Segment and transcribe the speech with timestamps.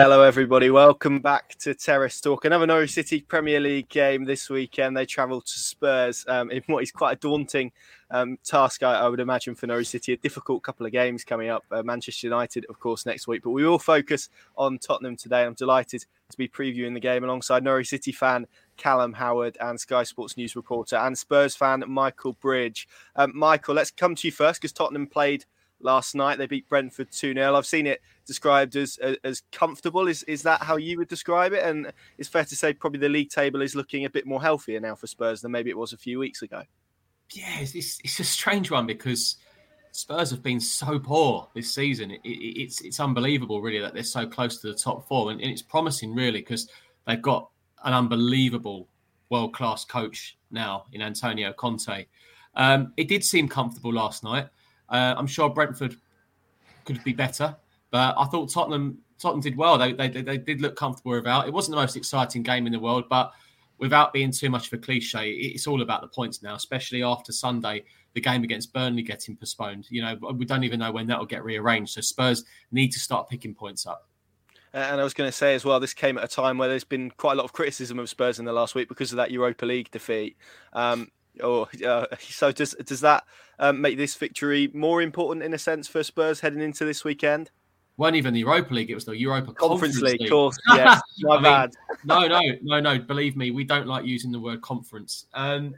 [0.00, 0.70] Hello, everybody.
[0.70, 2.44] Welcome back to Terrace Talk.
[2.44, 4.96] Another Norwich City Premier League game this weekend.
[4.96, 7.72] They travel to Spurs um, in what is quite a daunting
[8.12, 10.12] um, task, I, I, would imagine, for Norwich City.
[10.12, 11.64] A difficult couple of games coming up.
[11.72, 13.42] Uh, Manchester United, of course, next week.
[13.42, 15.42] But we will focus on Tottenham today.
[15.42, 18.46] I'm delighted to be previewing the game alongside Norwich City fan
[18.76, 22.86] Callum Howard and Sky Sports News reporter and Spurs fan Michael Bridge.
[23.16, 25.44] Um, Michael, let's come to you first because Tottenham played
[25.80, 26.38] last night.
[26.38, 27.56] They beat Brentford 2 0.
[27.56, 30.06] I've seen it described as, as comfortable.
[30.06, 31.64] Is, is that how you would describe it?
[31.64, 34.78] And it's fair to say probably the league table is looking a bit more healthier
[34.78, 36.62] now for Spurs than maybe it was a few weeks ago.
[37.32, 39.38] Yeah, it's, it's a strange one because
[39.90, 42.12] Spurs have been so poor this season.
[42.12, 45.40] It, it, it's it's unbelievable, really, that they're so close to the top four, and,
[45.40, 46.70] and it's promising, really, because
[47.06, 47.50] they've got
[47.84, 48.88] an unbelievable
[49.30, 52.06] world class coach now in Antonio Conte.
[52.54, 54.48] Um, it did seem comfortable last night.
[54.88, 55.96] Uh, I'm sure Brentford
[56.84, 57.56] could be better,
[57.90, 59.78] but I thought Tottenham Tottenham did well.
[59.78, 61.46] They, they, they did look comfortable without.
[61.46, 63.32] It wasn't the most exciting game in the world, but
[63.78, 67.32] without being too much of a cliche, it's all about the points now, especially after
[67.32, 69.86] Sunday, the game against Burnley getting postponed.
[69.90, 71.92] You know, we don't even know when that will get rearranged.
[71.92, 74.08] So Spurs need to start picking points up.
[74.72, 76.84] And I was going to say as well, this came at a time where there's
[76.84, 79.30] been quite a lot of criticism of Spurs in the last week because of that
[79.30, 80.36] Europa League defeat.
[80.72, 81.10] Um,
[81.42, 83.24] or uh, so does does that
[83.58, 87.50] um, make this victory more important in a sense for Spurs heading into this weekend?
[87.98, 90.22] Weren't even the Europa League; it was the Europa Conference, Conference League.
[90.22, 91.74] Of course, yes, my I bad.
[92.04, 92.98] Mean, no, no, no, no.
[92.98, 95.26] Believe me, we don't like using the word conference.
[95.34, 95.74] Um,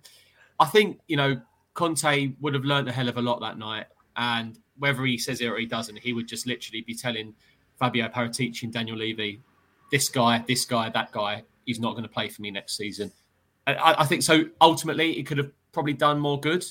[0.60, 1.40] I think you know
[1.74, 5.40] Conte would have learned a hell of a lot that night, and whether he says
[5.40, 7.34] it or he doesn't, he would just literally be telling
[7.78, 9.40] Fabio Paratici and Daniel Levy,
[9.90, 13.10] "This guy, this guy, that guy, he's not going to play for me next season."
[13.66, 14.44] I, I think so.
[14.60, 16.64] Ultimately, he could have probably done more good.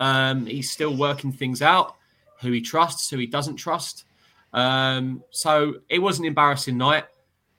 [0.00, 1.96] Um, he's still working things out.
[2.40, 4.04] Who he trusts, who he doesn't trust.
[4.52, 7.04] Um, so it was an embarrassing night,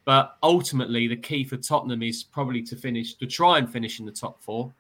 [0.06, 4.06] but ultimately the key for Tottenham is probably to finish to try and finish in
[4.06, 4.74] the top four.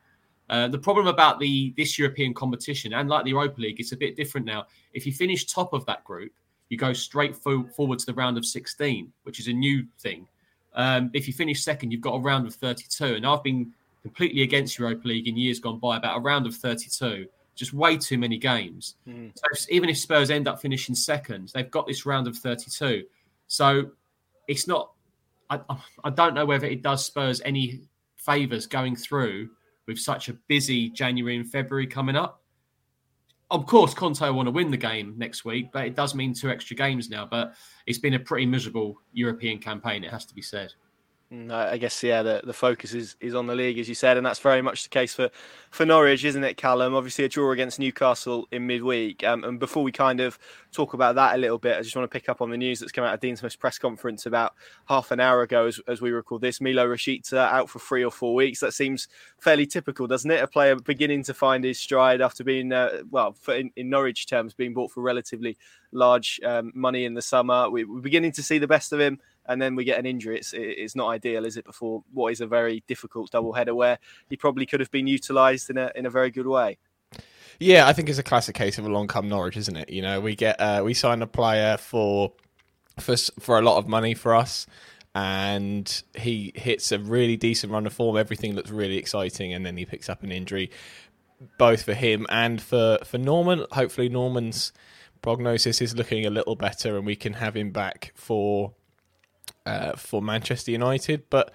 [0.49, 3.97] Uh, the problem about the this European competition and like the Europa League, it's a
[3.97, 4.65] bit different now.
[4.93, 6.31] If you finish top of that group,
[6.69, 10.27] you go straight fo- forward to the round of 16, which is a new thing.
[10.73, 13.15] Um, if you finish second, you've got a round of 32.
[13.15, 13.71] And I've been
[14.01, 17.27] completely against Europa League in years gone by, about a round of 32
[17.59, 18.95] just way too many games.
[19.05, 19.31] Mm.
[19.35, 23.03] So even if Spurs end up finishing second, they've got this round of 32.
[23.47, 23.91] So
[24.47, 24.93] it's not,
[25.49, 25.59] I,
[26.03, 27.81] I don't know whether it does Spurs any
[28.15, 29.49] favours going through
[29.87, 32.41] with such a busy January and February coming up.
[33.51, 36.33] Of course, Conte will want to win the game next week, but it does mean
[36.33, 37.25] two extra games now.
[37.25, 37.55] But
[37.87, 40.73] it's been a pretty miserable European campaign, it has to be said.
[41.31, 44.17] Mm, I guess yeah, the, the focus is, is on the league as you said,
[44.17, 45.29] and that's very much the case for,
[45.69, 46.95] for Norwich, isn't it, Callum?
[46.95, 49.23] Obviously, a draw against Newcastle in midweek.
[49.23, 50.39] Um, and before we kind of
[50.71, 52.79] talk about that a little bit, I just want to pick up on the news
[52.79, 54.55] that's come out of Dean Smith's press conference about
[54.87, 56.57] half an hour ago, as, as we record this.
[56.57, 58.59] Milot Rashica out for three or four weeks.
[58.61, 59.07] That seems
[59.39, 60.41] fairly typical, doesn't it?
[60.41, 64.55] A player beginning to find his stride after being, uh, well, in, in Norwich terms,
[64.55, 65.57] being bought for relatively
[65.91, 67.69] large um, money in the summer.
[67.69, 69.19] We, we're beginning to see the best of him
[69.49, 70.37] and then we get an injury.
[70.37, 71.65] It's it's not ideal, is it?
[71.65, 73.97] Before what is a very difficult double header where
[74.29, 76.77] he probably could have been utilised in a in a very good way.
[77.59, 79.89] Yeah, I think it's a classic case of a long come Norwich, isn't it?
[79.89, 82.31] You know, we get uh, we sign a player for
[82.99, 84.67] for for a lot of money for us,
[85.15, 88.17] and he hits a really decent run of form.
[88.17, 90.69] Everything looks really exciting, and then he picks up an injury,
[91.57, 93.65] both for him and for for Normann.
[93.71, 94.71] Hopefully, Normann's
[95.21, 98.73] prognosis is looking a little better, and we can have him back for
[99.65, 101.29] uh, for Manchester United.
[101.29, 101.53] But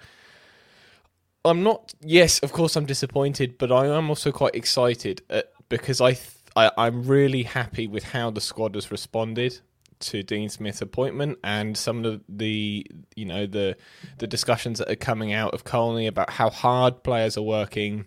[1.43, 1.93] I'm not.
[2.01, 6.35] Yes, of course, I'm disappointed, but I am also quite excited uh, because I, th-
[6.55, 9.59] I I'm really happy with how the squad has responded
[9.97, 13.77] to Dean Smith's appointment and some of the you know the
[14.17, 18.05] the discussions that are coming out of Colney about how hard players are working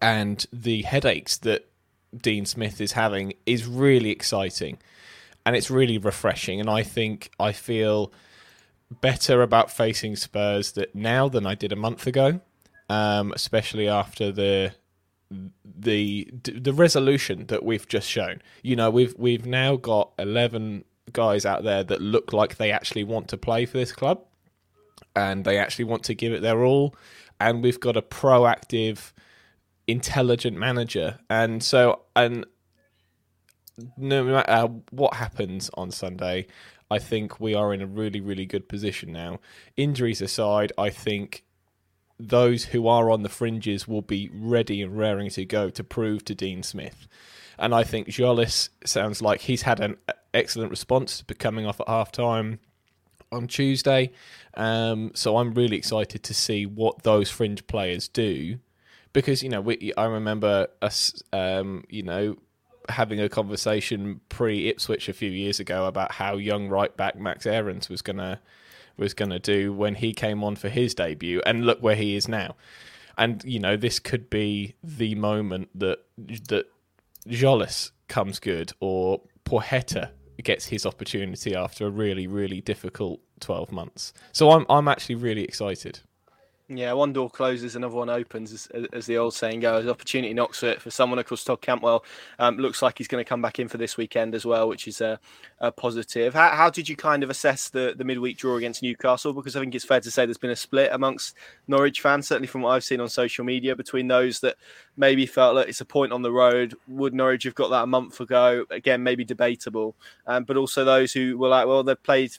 [0.00, 1.68] and the headaches that
[2.20, 4.78] Dean Smith is having is really exciting
[5.44, 8.12] and it's really refreshing and I think I feel
[8.90, 12.40] better about facing Spurs that now than I did a month ago,
[12.88, 14.72] um, especially after the
[15.30, 18.42] the the resolution that we've just shown.
[18.62, 23.04] You know, we've we've now got eleven guys out there that look like they actually
[23.04, 24.24] want to play for this club,
[25.14, 26.94] and they actually want to give it their all.
[27.38, 29.12] And we've got a proactive,
[29.86, 32.46] intelligent manager, and so and
[33.96, 36.46] no matter what happens on Sunday,
[36.90, 39.40] I think we are in a really, really good position now.
[39.76, 41.44] Injuries aside, I think
[42.18, 46.24] those who are on the fringes will be ready and raring to go to prove
[46.24, 47.06] to Dean Smith.
[47.58, 49.96] And I think Tzolis sounds like he's had an
[50.32, 52.60] excellent response coming off at half time.
[53.32, 54.12] on Tuesday.
[54.54, 58.58] Um, so I'm really excited to see what those fringe players do,
[59.16, 62.36] because you know we, I remember us, um, you know,
[62.90, 67.46] having a conversation pre Ipswich a few years ago about how young right back Max
[67.46, 68.42] Aarons was gonna
[68.98, 72.28] was gonna do when he came on for his debut, and look where he is
[72.28, 72.56] now.
[73.16, 76.66] And you know, this could be the moment that that
[77.26, 80.10] Tzolis comes good or Placheta
[80.42, 84.12] gets his opportunity after a really, really difficult 12 months.
[84.32, 86.00] So I'm I'm actually really excited.
[86.68, 89.86] Yeah, one door closes, another one opens, as, as the old saying goes.
[89.86, 91.20] Opportunity knocks it for someone.
[91.20, 92.04] Of course, Todd Cantwell
[92.40, 94.88] um, looks like he's going to come back in for this weekend as well, which
[94.88, 95.20] is a,
[95.58, 96.34] a positive.
[96.34, 99.32] How, how, did you kind of assess the, the midweek draw against Newcastle?
[99.32, 101.34] Because I think it's fair to say there's been a split amongst
[101.66, 104.56] Norwich fans, certainly from what I've seen on social media, between those that
[104.98, 106.74] maybe felt that it's a point on the road.
[106.88, 108.66] Would Norwich have got that a month ago?
[108.70, 109.94] Again, maybe debatable.
[110.26, 112.32] Um, but also those who were like, well, they've played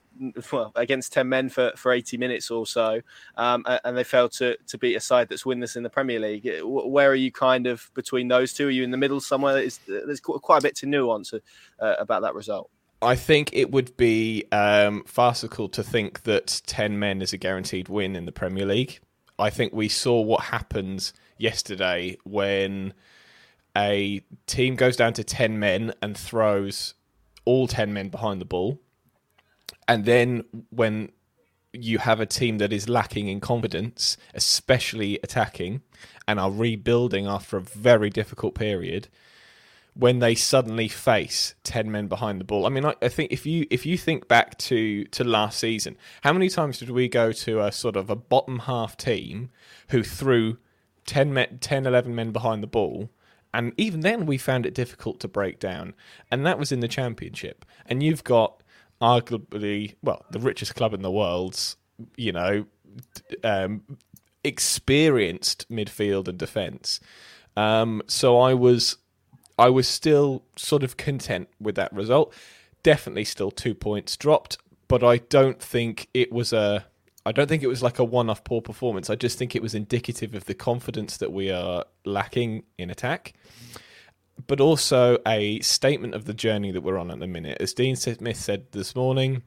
[0.51, 3.01] well, against 10 men for, for 80 minutes or so,
[3.35, 6.47] um, and they failed to, to beat a side that's winless in the Premier League.
[6.63, 8.67] Where are you kind of between those two?
[8.67, 9.59] Are you in the middle somewhere?
[9.59, 12.69] Is, there's quite a bit to nuance uh, about that result.
[13.01, 17.89] I think it would be um, farcical to think that 10 men is a guaranteed
[17.89, 18.99] win in the Premier League.
[19.37, 22.93] I think we saw what happens yesterday when
[23.77, 26.95] a team goes down to 10 men and throws
[27.45, 28.79] all 10 men behind the ball.
[29.87, 31.11] And then when
[31.73, 35.81] you have a team that is lacking in confidence, especially attacking,
[36.27, 39.07] and are rebuilding after a very difficult period,
[39.97, 42.65] when they suddenly face 10 men behind the ball.
[42.67, 45.97] I mean, I, I, think if you if you think back to to last season,
[46.21, 49.49] how many times did we go to a sort of a bottom half team
[49.89, 50.57] who threw
[51.07, 53.09] 10 men, 10 11 men behind the ball
[53.53, 55.95] and even then we found it difficult to break down
[56.29, 57.65] and that was in the championship.
[57.85, 58.61] And you've got
[59.01, 61.77] arguably well, the richest club in the world's,
[62.15, 62.65] you know,
[63.43, 63.83] um,
[64.43, 66.99] experienced midfield and defense.
[67.55, 68.97] Um, so I was
[69.57, 72.33] I was still sort of content with that result.
[72.83, 74.57] Definitely still two points dropped,
[74.87, 76.85] but I don't think it was a
[77.25, 79.09] I don't think it was like a one-off poor performance.
[79.09, 83.33] I just think it was indicative of the confidence that we are lacking in attack,
[84.47, 87.57] but also a statement of the journey that we're on at the minute.
[87.59, 89.43] As Dean Smith said this morning,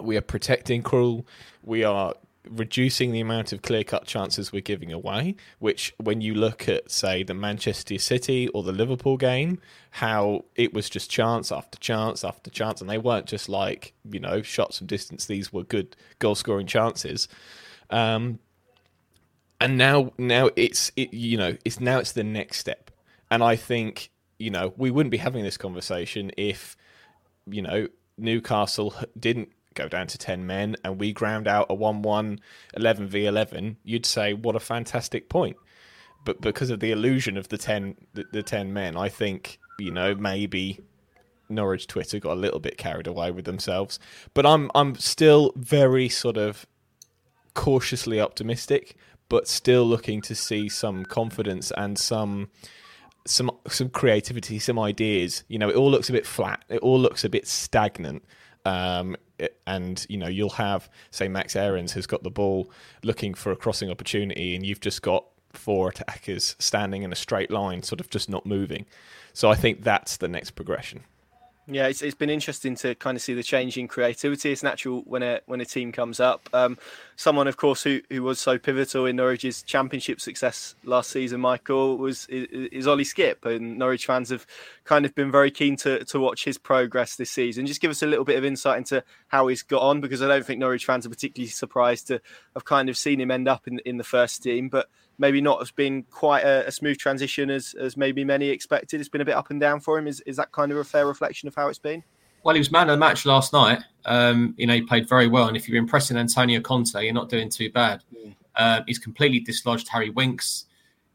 [0.00, 1.24] we are protecting Krul.
[1.64, 2.14] We are
[2.50, 6.90] reducing the amount of clear cut chances we're giving away, which when you look at,
[6.90, 9.60] say, the Manchester City or the Liverpool game,
[9.90, 14.20] how it was just chance after chance after chance, and they weren't just like, you
[14.20, 17.28] know, shots from distance, these were good goal scoring chances.
[17.90, 18.38] Um,
[19.60, 22.90] and now now it's it, you know it's now it's the next step
[23.30, 26.76] and i think you know we wouldn't be having this conversation if
[27.46, 32.02] you know newcastle didn't go down to 10 men and we ground out a 1
[32.02, 32.40] 1
[32.76, 35.56] 11 v 11, you'd say, what a fantastic point.
[36.24, 39.90] But because of the illusion of the 10, the, the 10 men, I think, you
[39.90, 40.80] know, maybe
[41.48, 43.98] Norwich Twitter got a little bit carried away with themselves.
[44.34, 46.66] But I'm, I'm still very sort of
[47.54, 48.96] cautiously optimistic,
[49.28, 52.50] but still looking to see some confidence and some
[53.26, 55.44] some some creativity, some ideas.
[55.48, 56.64] You know, it all looks a bit flat.
[56.68, 58.24] It all looks a bit stagnant.
[58.64, 59.16] Um,
[59.66, 62.70] and you know you'll have say Max Aarons has got the ball
[63.04, 67.50] looking for a crossing opportunity, and you've just got four attackers standing in a straight
[67.50, 68.86] line, sort of just not moving.
[69.32, 71.04] So I think that's the next progression.
[71.70, 74.52] Yeah, it's, it's been interesting to kind of see the change in creativity.
[74.52, 76.48] It's natural when a when a team comes up.
[76.54, 76.78] Um,
[77.16, 81.98] someone, of course, who, who was so pivotal in Norwich's championship success last season, Michael,
[81.98, 84.46] was is, is Ollie Skipp, and Norwich fans have
[84.84, 87.66] kind of been very keen to to watch his progress this season.
[87.66, 90.26] Just give us a little bit of insight into how he's got on, because I
[90.26, 92.22] don't think Norwich fans are particularly surprised to
[92.54, 95.58] have kind of seen him end up in in the first team, but maybe not
[95.58, 99.00] has been quite a, a, smooth transition as as maybe many expected.
[99.00, 100.06] It's been a bit up and down for him.
[100.06, 102.02] Is is that kind of a fair reflection of how it's been?
[102.44, 103.82] Well, he was man of the match last night.
[104.04, 107.28] Um, you know, he played very well, and if you're impressing Antonio Conte, you're not
[107.28, 108.02] doing too bad.
[108.16, 108.34] Mm.
[108.54, 110.66] Uh, he's completely dislodged Harry Winks.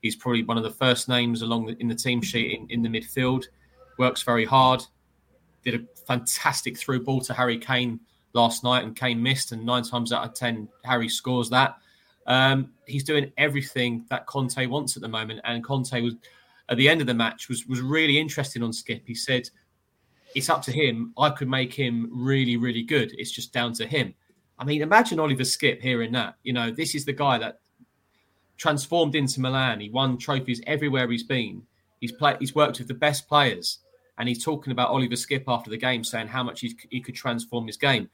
[0.01, 2.81] He's probably one of the first names along the, in the team sheet in, in
[2.81, 3.45] the midfield.
[3.97, 4.83] Works very hard.
[5.63, 8.01] Did a fantastic through ball to Harry Kane
[8.33, 9.53] last night, and Kane missed.
[9.53, 11.77] And nine times out of ten, Harry scores that.
[12.25, 16.15] Um, he's doing everything that Conte wants at the moment, and Conte was
[16.69, 19.01] at the end of the match was was really interesting on Skipp.
[19.05, 19.49] He said,
[20.35, 21.13] "It's up to him.
[21.17, 23.13] I could make him really, really good.
[23.17, 24.13] It's just down to him."
[24.57, 26.35] I mean, imagine Oliver Skipp hearing that.
[26.43, 27.59] You know, this is the guy that
[28.57, 29.79] transformed Inter Milan.
[29.79, 31.63] He won trophies everywhere he's been.
[31.99, 32.37] He's played.
[32.39, 33.79] He's worked with the best players,
[34.17, 37.15] and he's talking about Oliver Skipp after the game, saying how much he, he could
[37.15, 38.09] transform his game.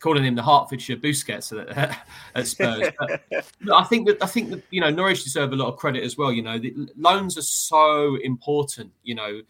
[0.00, 1.98] Calling him the Hertfordshire Busquets at,
[2.34, 2.88] at Spurs.
[2.98, 6.02] But I think that I think that you know Norwich deserve a lot of credit
[6.02, 6.32] as well.
[6.32, 8.92] You know, the loans are so important.
[9.02, 9.42] You know,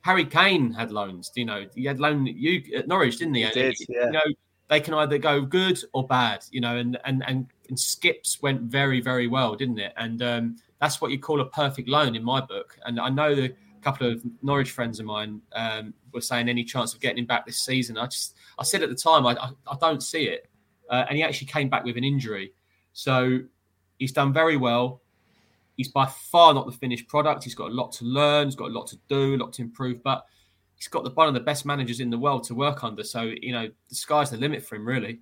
[0.00, 1.30] Harry Kane had loans.
[1.36, 3.44] You know, he had loan you at Norwich, didn't he?
[3.44, 4.06] he did, yeah.
[4.06, 4.24] You know,
[4.68, 6.44] they can either go good or bad.
[6.50, 9.92] You know, and and and, and Skipp's went very very well, didn't it?
[9.98, 12.78] And um, that's what you call a perfect loan in my book.
[12.86, 13.54] And I know the
[13.86, 17.46] couple of Norwich friends of mine um, were saying any chance of getting him back
[17.46, 17.96] this season.
[17.96, 20.48] I just I said at the time I I, I don't see it,
[20.90, 22.52] uh, and he actually came back with an injury,
[22.92, 23.40] so
[23.98, 25.02] he's done very well.
[25.76, 27.44] He's by far not the finished product.
[27.44, 28.46] He's got a lot to learn.
[28.46, 30.24] He's got a lot to do, a lot to improve, but
[30.76, 33.04] he's got the one of the best managers in the world to work under.
[33.04, 35.20] So you know the sky's the limit for him, really.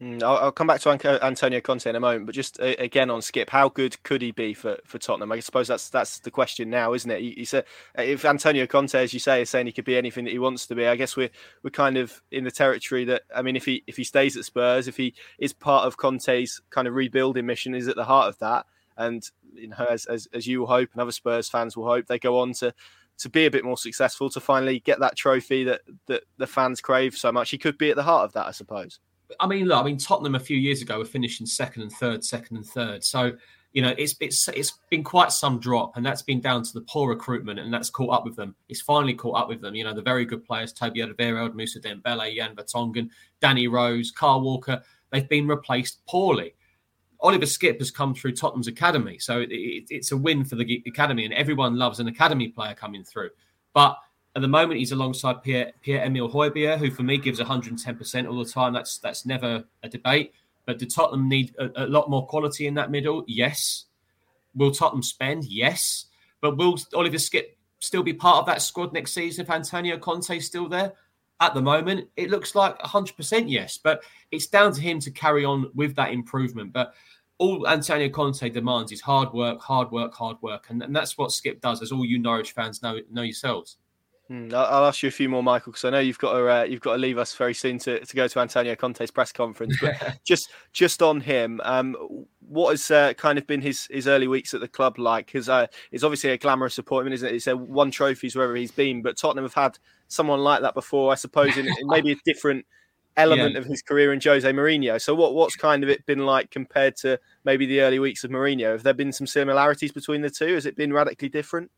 [0.00, 3.10] Mm, I'll, I'll, come back to Antonio Conte in a moment, but just uh, again
[3.10, 5.30] on Skipp, how good could he be for, for Tottenham?
[5.30, 7.20] I suppose that's that's the question now, isn't it?
[7.20, 7.66] He, said
[7.98, 10.66] if Antonio Conte, as you say, is saying he could be anything that he wants
[10.68, 11.28] to be, I guess we're
[11.62, 14.46] we're kind of in the territory that I mean, if he if he stays at
[14.46, 18.28] Spurs, if he is part of Conte's kind of rebuilding mission, is at the heart
[18.28, 18.64] of that,
[18.96, 22.06] and you know, as as, as you will hope and other Spurs fans will hope,
[22.06, 22.72] they go on to
[23.18, 26.80] to be a bit more successful, to finally get that trophy that that the fans
[26.80, 27.50] crave so much.
[27.50, 28.98] He could be at the heart of that, I suppose.
[29.38, 32.24] I mean, look, I mean, Tottenham a few years ago were finishing second and third,
[32.24, 33.04] second and third.
[33.04, 33.32] So,
[33.72, 36.80] you know, it's it's it's been quite some drop, and that's been down to the
[36.82, 38.54] poor recruitment, and that's caught up with them.
[38.68, 39.74] It's finally caught up with them.
[39.74, 43.10] You know, the very good players, Toby Alderweireld, Mousa Dembele, Jan Vertonghen,
[43.40, 44.82] Danny Rose, Kyle Walker,
[45.12, 46.54] they've been replaced poorly.
[47.20, 50.82] Oliver Skipp has come through Tottenham's academy, so it, it, it's a win for the
[50.86, 53.30] academy, and everyone loves an academy player coming through.
[53.74, 53.98] But
[54.36, 58.42] at the moment, he's alongside Pierre Pierre Emile Højbjerg, who for me gives 110% all
[58.42, 58.72] the time.
[58.72, 60.32] That's that's never a debate.
[60.66, 63.24] But do Tottenham need a, a, lot more quality in that middle?
[63.26, 63.86] Yes.
[64.54, 65.44] Will Tottenham spend?
[65.44, 66.06] Yes.
[66.40, 70.36] But will Oliver Skipp still be part of that squad next season if Antonio Conte
[70.36, 70.92] is still there?
[71.40, 73.78] At the moment, it looks like 100% yes.
[73.82, 76.72] But it's down to him to carry on with that improvement.
[76.72, 76.94] But
[77.38, 80.66] all Antonio Conte demands is hard work, hard work, hard work.
[80.68, 83.78] And, and that's what Skipp does, as all you Norwich fans know, know yourselves.
[84.30, 86.62] Hmm, I'll ask you a few more, Michael, because I know you've got to uh,
[86.62, 89.76] you've got to leave us very soon to, to go to Antonio Conte's press conference.
[89.80, 91.96] But just just on him, um,
[92.38, 95.26] what has uh, kind of been his, his early weeks at the club like?
[95.26, 97.34] Because uh, it's obviously a glamorous appointment, isn't it?
[97.34, 101.10] It's a one trophies wherever he's been, but Tottenham have had someone like that before,
[101.10, 102.66] I suppose, in, in maybe a different
[103.16, 103.58] element yeah.
[103.58, 105.00] of his career in Jose Mourinho.
[105.00, 108.30] So what what's kind of it been like compared to maybe the early weeks of
[108.30, 108.70] Mourinho?
[108.70, 110.54] Have there been some similarities between the two?
[110.54, 111.72] Has it been radically different?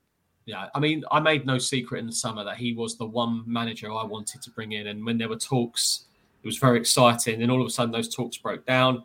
[0.44, 3.44] Yeah, I mean, I made no secret in the summer that he was the one
[3.46, 4.88] manager I wanted to bring in.
[4.88, 6.06] And when there were talks,
[6.42, 7.42] it was very exciting.
[7.42, 9.04] And all of a sudden, those talks broke down.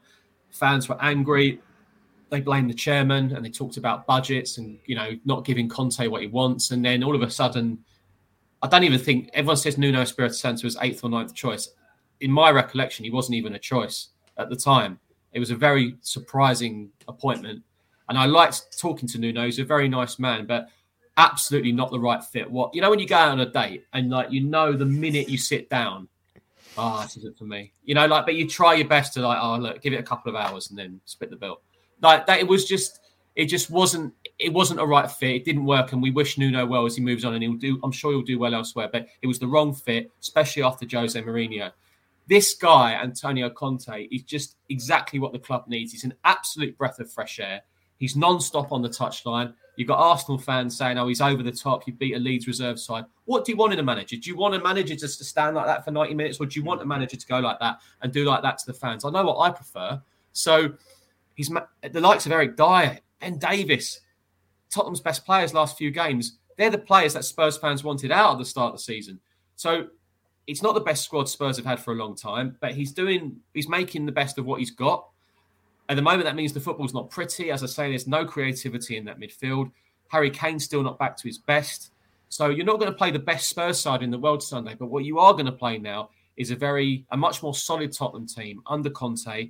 [0.50, 1.62] Fans were angry.
[2.30, 6.08] They blamed the chairman and they talked about budgets and, you know, not giving Conte
[6.08, 6.72] what he wants.
[6.72, 7.78] And then all of a sudden,
[8.64, 11.70] I don't even think everyone says Nuno Espirito Santo was eighth or ninth choice.
[12.22, 15.00] In my recollection, he wasn't even a choice at the time.
[15.34, 17.62] It was a very surprising appointment.
[18.10, 19.46] And I liked talking to Nuno.
[19.46, 20.48] He's a very nice man.
[20.48, 20.70] But
[21.18, 22.50] absolutely not the right fit.
[22.50, 24.86] What you know when you go out on a date and like you know the
[24.86, 26.08] minute you sit down,
[26.78, 27.74] oh, this isn't for me.
[27.84, 30.04] You know, like but you try your best to like, oh look, give it a
[30.04, 31.62] couple of hours and then split the bill.
[32.02, 33.00] Like that, it was just,
[33.36, 35.36] it just wasn't, it wasn't a right fit.
[35.36, 37.80] It didn't work, and we wish Nuno well as he moves on, and he'll do.
[37.84, 41.20] I'm sure he'll do well elsewhere, but it was the wrong fit, especially after Jose
[41.22, 41.72] Mourinho.
[42.28, 45.92] This guy, Antonio Conte, is just exactly what the club needs.
[45.94, 47.62] He's an absolute breath of fresh air.
[47.98, 49.54] He's non-stop on the touchline.
[49.76, 51.86] You've got Arsenal fans saying, "Oh, he's over the top.
[51.86, 54.16] You beat a Leeds reserve side." What do you want in a manager?
[54.16, 56.60] Do you want a manager just to stand like that for ninety minutes, or do
[56.60, 59.06] you want a manager to go like that and do like that to the fans?
[59.06, 60.02] I know what I prefer.
[60.34, 60.74] So
[61.36, 61.50] he's
[61.82, 64.02] the likes of Eric Dier, Ben Davies,
[64.70, 66.38] Tottenham's best players last few games.
[66.58, 69.20] They're the players that Spurs fans wanted out at the start of the season.
[69.56, 69.88] So
[70.48, 73.38] it's not the best squad Spurs have had for a long time, but he's doing,
[73.54, 75.08] he's making the best of what he's got.
[75.90, 77.50] At the moment, that means the football's not pretty.
[77.50, 79.72] As I say, there's no creativity in that midfield.
[80.10, 81.92] Harry Kane's still not back to his best.
[82.30, 84.76] So you're not going to play the best Spurs side in the world Sunday.
[84.78, 87.94] But what you are going to play now is a very, a much more solid
[87.94, 89.50] Tottenham team under Conte,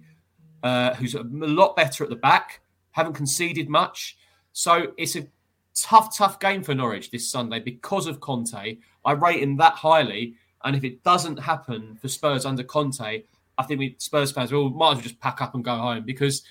[0.63, 4.17] uh, who's a lot better at the back, haven't conceded much.
[4.53, 5.27] So it's a
[5.75, 8.77] tough, tough game for Norwich this Sunday because of Conte.
[9.06, 10.36] I rate him that highly.
[10.63, 13.24] And if it doesn't happen for Spurs under Conte,
[13.58, 16.04] I think we Spurs fans will might as well just pack up and go home
[16.06, 16.44] because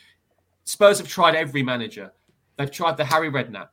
[0.64, 2.12] Spurs have tried every manager.
[2.56, 3.68] They've tried the Harry Redknapp.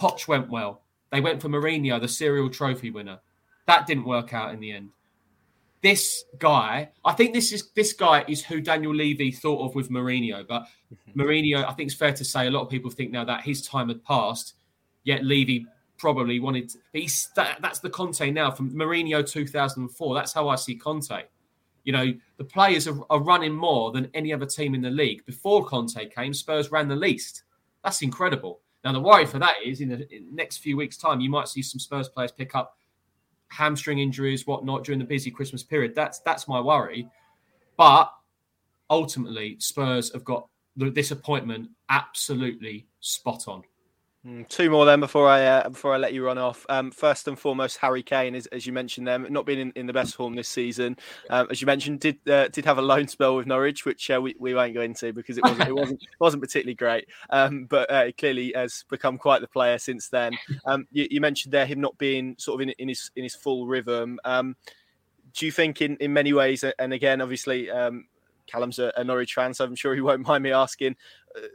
[0.00, 0.82] Poch went well.
[1.10, 3.20] They went for Mourinho, the serial trophy winner.
[3.66, 4.90] That didn't work out in the end.
[5.80, 9.90] This guy, I think this is this guy is who Daniel Levy thought of with
[9.90, 10.46] Mourinho.
[10.46, 10.66] But
[11.16, 13.66] Mourinho, I think it's fair to say a lot of people think now that his
[13.66, 14.54] time had passed.
[15.04, 16.70] Yet Levy probably wanted.
[16.70, 20.14] To, he's that, that's the Conte now from Mourinho 2004.
[20.14, 21.22] That's how I see Conte.
[21.88, 25.24] You know, the players are, are running more than any other team in the league.
[25.24, 27.44] Before Conte came, Spurs ran the least.
[27.82, 28.60] That's incredible.
[28.84, 31.48] Now, the worry for that is in the, in next few weeks' time, you might
[31.48, 32.76] see some Spurs players pick up
[33.48, 35.94] hamstring injuries, whatnot, during the busy Christmas period.
[35.94, 37.08] That's that's my worry.
[37.78, 38.12] But
[38.90, 43.62] ultimately, Spurs have got the disappointment absolutely spot on.
[44.26, 46.66] Mm, two more then before I uh, before I let you run off.
[46.68, 49.86] Um, first and foremost, Harry Kane, as, as you mentioned, them not being in, in
[49.86, 50.96] the best form this season.
[51.30, 54.20] Um, as you mentioned, did uh, did have a loan spell with Norwich, which uh,
[54.20, 57.06] we, we won't go into because it wasn't it wasn't wasn't particularly great.
[57.30, 60.32] Um, but uh, clearly has become quite the player since then.
[60.66, 63.36] Um, you, you, mentioned there him not being sort of in, in his in his
[63.36, 64.18] full rhythm.
[64.24, 64.56] Um,
[65.32, 68.06] do you think in, in many ways, and again, obviously, um,
[68.48, 70.96] Callum's a, a Norwich fan, so I'm sure he won't mind me asking
[71.36, 71.46] uh,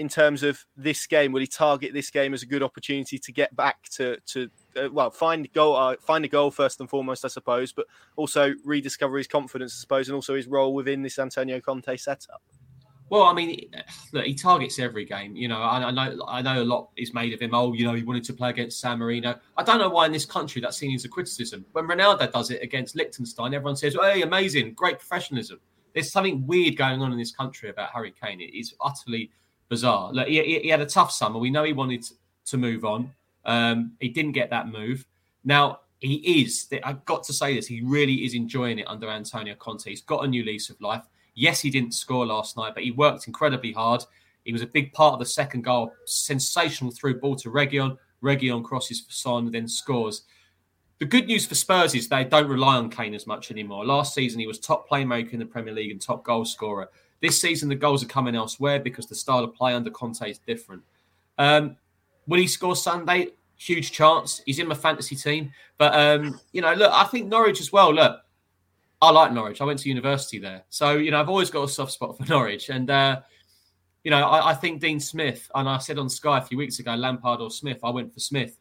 [0.00, 1.30] in terms of this game?
[1.30, 4.88] Will he target this game as a good opportunity to get back to to uh,
[4.90, 9.18] well find goal uh, find a goal first and foremost, I suppose, but also rediscover
[9.18, 12.42] his confidence, I suppose, and also his role within this Antonio Conte setup.
[13.10, 13.68] Well, I mean,
[14.12, 15.34] look, he targets every game.
[15.34, 17.52] You know, I, I, know, I know a lot is made of him.
[17.52, 19.34] Oh, you know, he wanted to play against San Marino.
[19.56, 21.66] I don't know why in this country that's seen as a criticism.
[21.72, 25.60] When Ronaldo does it against Liechtenstein, everyone says, "Hey, amazing, great professionalism."
[25.92, 28.40] There's something weird going on in this country about Harry Kane.
[28.40, 29.32] It is utterly
[29.70, 30.12] bizarre.
[30.12, 31.38] Look, he, he, had a tough summer.
[31.38, 32.04] We know he wanted
[32.46, 33.10] to move on.
[33.46, 35.06] Um, he didn't get that move.
[35.44, 36.68] Now he is.
[36.84, 37.66] I've got to say this.
[37.66, 39.88] He really is enjoying it under Antonio Conte.
[39.88, 41.04] He's got a new lease of life.
[41.34, 44.04] Yes, he didn't score last night, but he worked incredibly hard.
[44.44, 45.92] He was a big part of the second goal.
[46.04, 47.96] Sensational through ball to Reguilon.
[48.22, 50.22] Reguilon crosses for Son, then scores.
[50.98, 53.86] The good news for Spurs is they don't rely on Kane as much anymore.
[53.86, 56.90] Last season, he was top playmaker in the Premier League and top goal scorer.
[57.20, 60.38] This season, the goals are coming elsewhere because the style of play under Conte is
[60.38, 60.82] different.
[61.38, 61.76] Um,
[62.26, 63.28] will he score Sunday?
[63.56, 64.40] Huge chance.
[64.46, 65.52] He's in my fantasy team.
[65.76, 67.92] But, um, you know, look, I think Norwich as well.
[67.92, 68.20] Look,
[69.02, 69.60] I like Norwich.
[69.60, 70.64] I went to university there.
[70.70, 72.70] So, you know, I've always got a soft spot for Norwich.
[72.70, 73.20] And, uh,
[74.04, 76.78] you know, I, I, think Dean Smith, and I said on Sky a few weeks
[76.78, 78.56] ago, Lampard or Smith, I went for Smith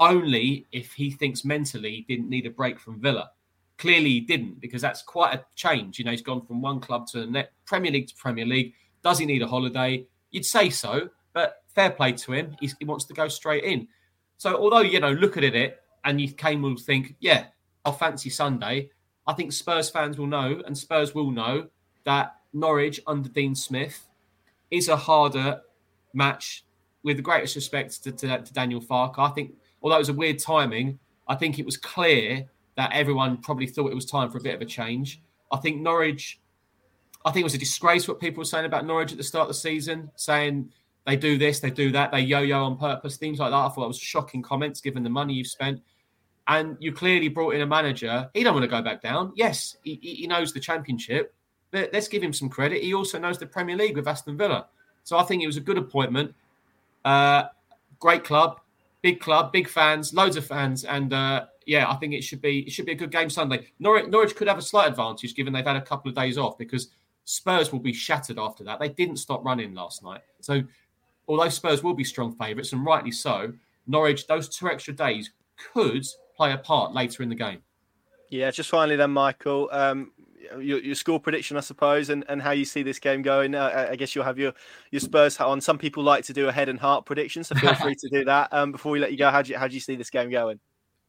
[0.00, 3.30] only if he thinks mentally he didn't need a break from Villa.
[3.78, 5.98] Clearly, he didn't because that's quite a change.
[5.98, 8.74] You know, he's gone from one club to the next, Premier League to Premier League.
[9.02, 10.06] Does he need a holiday?
[10.30, 12.56] You'd say so, but fair play to him.
[12.60, 13.88] He's, he wants to go straight in.
[14.36, 17.46] So, although you know, look at it, and you came will think, yeah,
[17.84, 18.90] I'll fancy Sunday.
[19.26, 21.68] I think Spurs fans will know, and Spurs will know
[22.04, 24.06] that Norwich under Dean Smith
[24.70, 25.62] is a harder
[26.12, 26.64] match.
[27.02, 30.14] With the greatest respect to, to, to Daniel Farke, I think although it was a
[30.14, 34.38] weird timing, I think it was clear that everyone probably thought it was time for
[34.38, 35.20] a bit of a change.
[35.52, 36.40] I think Norwich,
[37.24, 39.42] I think it was a disgrace what people were saying about Norwich at the start
[39.42, 40.70] of the season, saying
[41.06, 43.56] they do this, they do that, they yo-yo on purpose, things like that.
[43.56, 45.80] I thought it was shocking comments given the money you've spent.
[46.48, 48.28] And you clearly brought in a manager.
[48.34, 49.32] He don't want to go back down.
[49.34, 51.34] Yes, he, he knows the championship.
[51.72, 52.82] Let's give him some credit.
[52.82, 54.66] He also knows the Premier League with Aston Villa.
[55.04, 56.34] So I think it was a good appointment.
[57.04, 57.44] Uh,
[57.98, 58.60] great club,
[59.02, 62.60] big club, big fans, loads of fans, and uh, yeah, I think it should be
[62.60, 63.66] it should be a good game Sunday.
[63.78, 66.58] Norwich, Norwich could have a slight advantage given they've had a couple of days off
[66.58, 66.88] because
[67.24, 68.80] Spurs will be shattered after that.
[68.80, 70.62] They didn't stop running last night, so
[71.28, 73.52] although Spurs will be strong favourites and rightly so,
[73.86, 75.30] Norwich those two extra days
[75.72, 76.04] could
[76.36, 77.58] play a part later in the game.
[78.30, 79.68] Yeah, just finally then, Michael.
[79.70, 80.10] Um,
[80.60, 83.54] your, your score prediction, I suppose, and, and how you see this game going.
[83.54, 84.52] Uh, I guess you'll have your,
[84.90, 85.60] your Spurs hat on.
[85.60, 88.24] Some people like to do a head and heart prediction, so feel free to do
[88.26, 88.52] that.
[88.52, 90.30] Um, before we let you go, how do you, how do you see this game
[90.30, 90.58] going?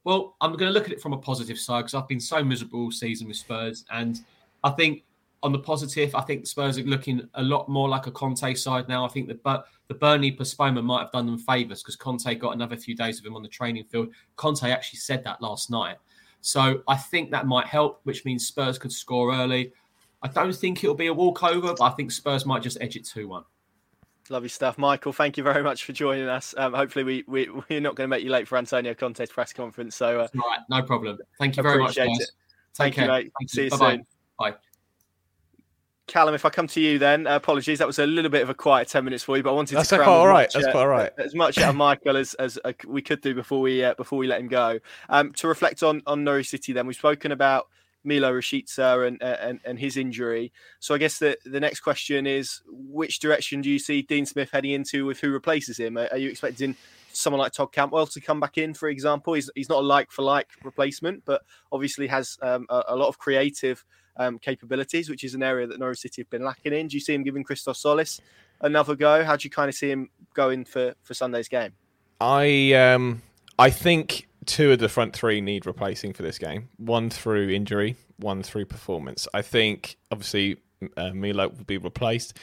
[0.06, 2.40] Well, I'm going to look at it from a positive side because I've been so
[2.44, 4.20] miserable all season with Spurs, and
[4.62, 5.02] I think
[5.42, 8.88] on the positive, I think Spurs are looking a lot more like a Conte side
[8.88, 9.04] now.
[9.04, 12.76] I think but the Burnley postponement might have done them favours because Conte got another
[12.76, 14.10] few days of him on the training field.
[14.36, 15.96] Conte actually said that last night.
[16.40, 19.72] So I think that might help, which means Spurs could score early.
[20.22, 23.04] I don't think it'll be a walkover, but I think Spurs might just edge it
[23.04, 23.42] 2 1.
[24.30, 25.12] Lovely stuff, Michael.
[25.12, 26.54] Thank you very much for joining us.
[26.56, 29.52] Um, hopefully, we, we we're not going to make you late for Antonio Conte's press
[29.52, 29.96] conference.
[29.96, 31.18] So, uh, right, no problem.
[31.38, 32.08] Thank you very much, guys.
[32.18, 32.30] It.
[32.74, 33.04] Thank care.
[33.04, 33.32] you, mate.
[33.38, 34.06] Thank See you, you soon.
[34.38, 34.54] Bye.
[36.06, 37.78] Callum, if I come to you, then uh, apologies.
[37.78, 39.76] That was a little bit of a quiet ten minutes for you, but I wanted
[39.76, 40.48] That's to quite all right.
[40.52, 41.10] That's quite all right.
[41.18, 44.18] As much out of Michael as, as uh, we could do before we uh, before
[44.18, 44.78] we let him go.
[45.08, 47.68] Um, to reflect on on Norwich City, then we've spoken about
[48.06, 50.52] Milot Rashica and, and and his injury.
[50.80, 54.50] So I guess the the next question is, which direction do you see Dean Smith
[54.52, 55.98] heading into with who replaces him?
[55.98, 56.76] Are, are you expecting
[57.12, 59.34] someone like Todd Cantwell to come back in, for example?
[59.34, 61.42] He's he's not a like for like replacement, but
[61.72, 63.84] obviously has um, a, a, lot of creative
[64.16, 66.88] um, capabilities, which is an area that Norwich City have been lacking in.
[66.88, 68.20] Do you see him giving Christos Tzolis
[68.60, 69.24] another go?
[69.24, 71.72] How do you kind of see him going for for Sunday's game?
[72.20, 73.22] I um
[73.58, 76.68] I think two of the front three need replacing for this game.
[76.76, 79.28] One through injury, one through performance.
[79.34, 80.58] I think obviously
[80.96, 82.38] uh, Milo will be replaced.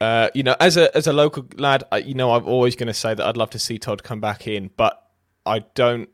[0.00, 2.88] Uh, you know, as a as a local lad, I, you know, I'm always going
[2.88, 5.00] to say that I'd love to see Todd come back in, but
[5.46, 6.08] I don't.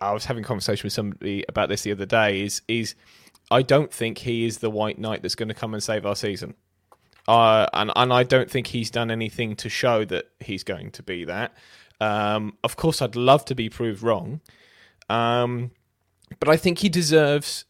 [0.00, 2.42] I was having a conversation with somebody about this the other day.
[2.42, 2.94] Is is
[3.50, 6.14] I don't think he is the white knight that's going to come and save our
[6.14, 6.54] season.
[7.28, 11.02] Uh, and and I don't think he's done anything to show that he's going to
[11.02, 11.54] be that.
[12.00, 14.40] Um, of course, I'd love to be proved wrong,
[15.08, 15.70] um,
[16.40, 17.64] but I think he deserves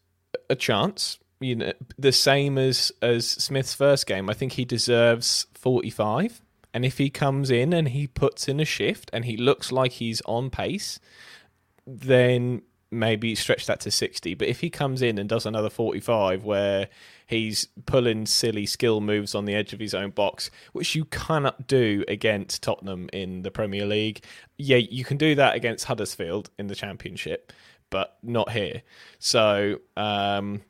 [0.49, 1.19] a chance.
[1.39, 4.29] You know, the same as as Smith's first game.
[4.29, 6.41] I think he deserves forty five.
[6.73, 9.91] And if he comes in and he puts in a shift and he looks like
[9.91, 10.99] he's on pace,
[11.85, 14.33] then maybe stretch that to 60.
[14.33, 16.87] But if he comes in and does another 45 where
[17.25, 21.67] he's pulling silly skill moves on the edge of his own box, which you cannot
[21.67, 24.23] do against Tottenham in the Premier League,
[24.57, 27.51] yeah, you can do that against Huddersfield in the Championship,
[27.89, 28.83] but not here.
[29.19, 30.61] So, um,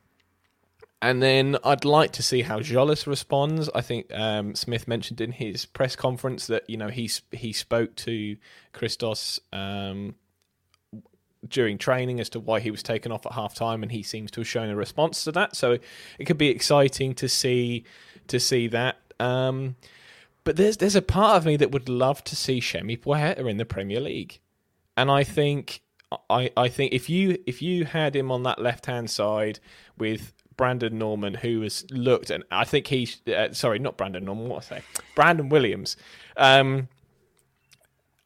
[1.01, 3.69] and then I'd like to see how Tzolis responds.
[3.75, 7.95] I think um, Smith mentioned in his press conference that you know he he spoke
[7.97, 8.37] to
[8.71, 10.15] Christos um,
[11.47, 14.31] during training as to why he was taken off at half time, and he seems
[14.31, 15.55] to have shown a response to that.
[15.55, 15.77] So
[16.19, 17.83] it could be exciting to see
[18.27, 18.97] to see that.
[19.19, 19.75] Um,
[20.43, 23.57] but there's there's a part of me that would love to see Semi Puerta in
[23.57, 24.39] the Premier League,
[24.97, 25.81] and I think
[26.29, 29.59] I, I think if you if you had him on that left hand side
[29.97, 34.49] with Brandon Norman, who has looked, and I think he, uh, sorry, not Brandon Norman,
[34.49, 34.83] what I say,
[35.15, 35.97] Brandon Williams.
[36.37, 36.89] Um,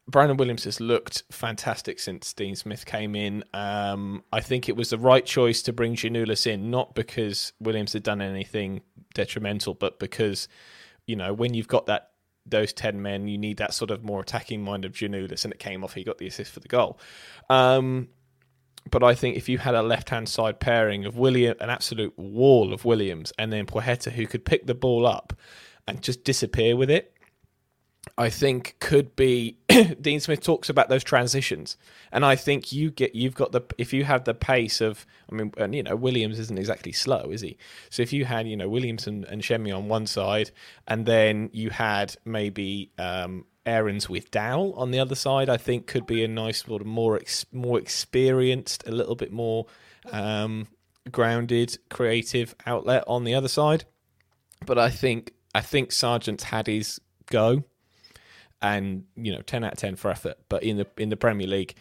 [0.08, 3.44] Brandon Williams has looked fantastic since Dean Smith came in.
[3.52, 7.92] Um, I think it was the right choice to bring Giannoulis in, not because Williams
[7.92, 8.80] had done anything
[9.14, 10.48] detrimental, but because
[11.06, 12.10] you know when you've got that
[12.46, 15.58] those ten men, you need that sort of more attacking mind of Giannoulis, and it
[15.58, 15.92] came off.
[15.92, 16.98] He got the assist for the goal.
[17.50, 18.08] Um,
[18.90, 22.18] but I think if you had a left hand side pairing of William, an absolute
[22.18, 25.34] wall of Williams, and then Puerta who could pick the ball up
[25.86, 27.12] and just disappear with it,
[28.16, 29.58] I think could be
[30.00, 31.76] Dean Smith talks about those transitions,
[32.12, 35.34] and I think you get you've got the if you have the pace of I
[35.34, 37.58] mean and you know Williams isn't exactly slow is he?
[37.90, 40.50] So if you had you know Williams and, and Shemi on one side,
[40.86, 45.86] and then you had maybe um, Aarons with Dow on the other side, I think
[45.86, 49.66] could be a nice sort of more ex- more experienced, a little bit more
[50.10, 50.68] um,
[51.10, 53.84] grounded, creative outlet on the other side.
[54.64, 57.64] But I think I think Sargent's had his go,
[58.60, 60.38] and you know, ten out of ten for effort.
[60.48, 61.74] But in the in the Premier League,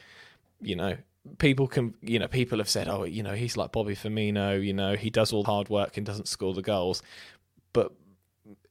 [0.61, 0.97] you know,
[1.37, 4.63] people can you know people have said, oh, you know, he's like Bobby Firmino.
[4.63, 7.01] You know, he does all the hard work and doesn't score the goals.
[7.73, 7.91] But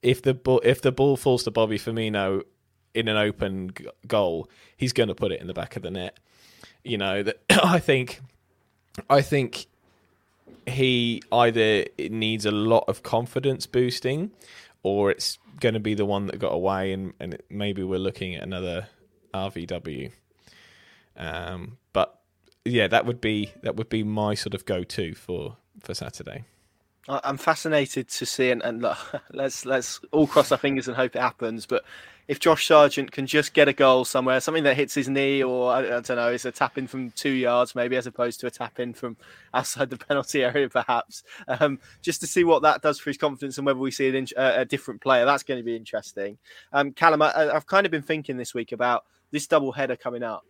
[0.02, 2.42] if the ball if the ball falls to Bobby Firmino
[2.94, 3.72] in an open
[4.06, 6.18] goal, he's going to put it in the back of the net.
[6.84, 8.20] You know that I think,
[9.10, 9.66] I think
[10.66, 14.30] he either needs a lot of confidence boosting,
[14.86, 18.36] or it's going to be the one that got away, and and maybe we're looking
[18.36, 18.86] at another
[19.34, 20.12] RVW.
[21.16, 22.20] Um, but
[22.64, 26.44] yeah, that would be that would be my sort of go to for for Saturday.
[27.08, 28.98] I'm fascinated to see, and, and look,
[29.32, 31.66] let's let's all cross our fingers and hope it happens.
[31.66, 31.84] But
[32.28, 35.70] if Josh Sargent can just get a goal somewhere, something that hits his knee, or
[35.70, 38.48] I, I don't know, it's a tap in from two yards, maybe as opposed to
[38.48, 39.16] a tap in from
[39.54, 43.58] outside the penalty area, perhaps, um, just to see what that does for his confidence
[43.58, 45.24] and whether we see an, a, different player.
[45.24, 46.38] That's going to be interesting.
[46.72, 50.24] Um, Callum, I, I've kind of been thinking this week about this double header coming
[50.24, 50.44] up,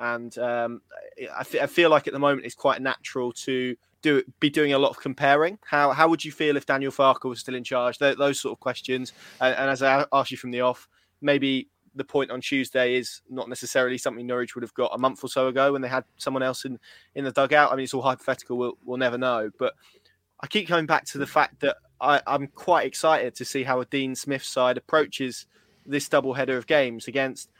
[0.00, 0.80] and um,
[1.20, 4.72] I, f- I feel like at the moment it's quite natural to do be doing
[4.72, 5.58] a lot of comparing.
[5.64, 7.98] How how would you feel if Daniel Farke was still in charge?
[7.98, 9.12] Th- those sort of questions.
[9.40, 10.88] And, and, as I asked you from the off,
[11.20, 15.24] maybe the point on Tuesday is not necessarily something Norwich would have got a month
[15.24, 16.78] or so ago when they had someone else in
[17.14, 17.72] in the dugout.
[17.72, 18.56] I mean, it's all hypothetical.
[18.56, 19.50] We'll we'll never know.
[19.58, 19.74] But
[20.40, 23.80] I keep coming back to the fact that I, I'm quite excited to see how
[23.80, 25.46] a Dean Smith side approaches
[25.84, 27.50] this double header of games against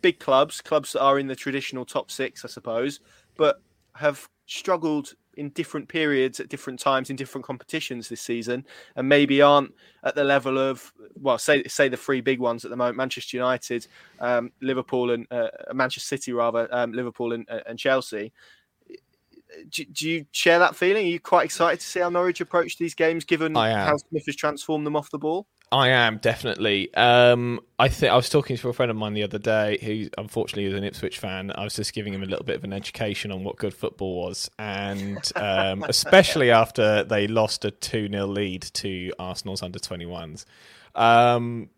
[0.00, 3.00] big clubs, clubs that are in the traditional top six, I suppose,
[3.36, 3.60] but
[3.94, 8.66] have struggled in different periods at different times in different competitions this season,
[8.96, 12.70] and maybe aren't at the level of well, say say the three big ones at
[12.70, 13.86] the moment: Manchester United,
[14.20, 18.32] um, Liverpool, and uh, Manchester City, rather um, Liverpool and, uh, and Chelsea.
[19.68, 21.06] Do, do, you share that feeling?
[21.06, 24.34] Are you quite excited to see how Norwich approach these games, given how Smith has
[24.34, 25.46] transformed them off the ball?
[25.74, 26.94] I am definitely.
[26.94, 30.08] Um, I think I was talking to a friend of mine the other day who,
[30.16, 31.50] unfortunately, is an Ipswich fan.
[31.52, 34.14] I was just giving him a little bit of an education on what good football
[34.24, 40.06] was, and um, especially after they lost a two 0 lead to Arsenal's under twenty
[40.06, 40.46] ones.
[40.94, 41.70] Um,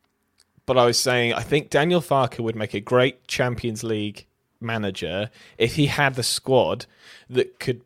[0.67, 4.27] but I was saying, I think Daniel Farke would make a great Champions League
[4.61, 6.85] manager if he had the squad
[7.31, 7.81] that could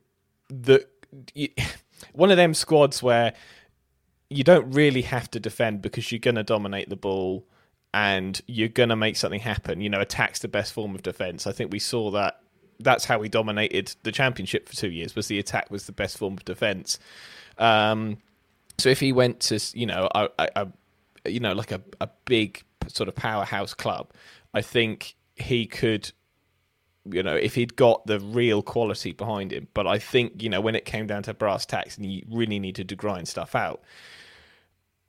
[0.49, 0.89] that
[2.15, 3.33] one of them squads where
[4.31, 7.45] you don't really have to defend because you're going to dominate the ball
[7.93, 9.81] and you're going to make something happen.
[9.81, 11.47] You know, attack's the best form of defense.
[11.47, 12.41] I think we saw that.
[12.79, 15.15] That's how we dominated the championship for two years.
[15.15, 16.99] Was the attack was the best form of defense.
[17.59, 18.19] Um,
[18.79, 20.69] so if he went to, you know, a, a
[21.27, 24.13] you know, like a, a big sort of powerhouse club,
[24.55, 26.13] I think he could
[27.05, 29.69] you know, if he'd got the real quality behind him.
[29.75, 32.59] But I think, you know, when it came down to brass tacks and he really
[32.59, 33.83] needed to grind stuff out,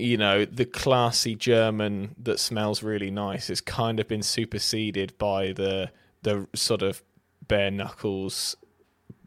[0.02, 5.54] you know, the classy German that smells really nice has kind of been superseded by
[5.54, 5.92] the
[6.24, 7.02] the sort of
[7.48, 8.56] bare knuckles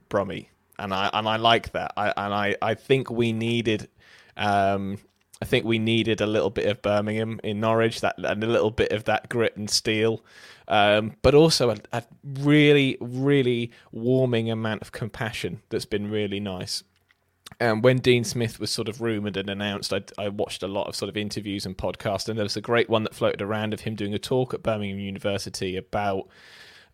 [0.09, 0.51] Brummy.
[0.79, 1.93] And I and I like that.
[1.97, 3.89] I and I, I think we needed
[4.37, 4.99] um
[5.43, 8.71] I think we needed a little bit of Birmingham in Norwich, that and a little
[8.71, 10.25] bit of that grit and steel,
[10.69, 12.03] um, but also a, a,
[12.41, 16.83] really, really warming amount of compassion that's been really nice.
[17.61, 20.89] And when Dean Smith was sort of rumored and announced, I, I, watched a lot
[20.89, 23.75] of sort of interviews and podcasts, and there was a great one that floated around
[23.75, 26.29] of him doing a talk at Birmingham University about